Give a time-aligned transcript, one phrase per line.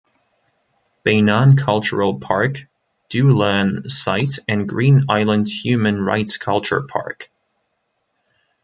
[1.05, 2.67] Beinan Cultural Park,
[3.09, 7.29] Dulan Site and Green Island Human Rights Culture Park.